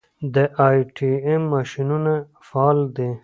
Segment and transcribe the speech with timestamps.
[0.33, 0.35] د
[0.67, 2.13] ای ټي ایم ماشینونه
[2.47, 3.09] فعال دي؟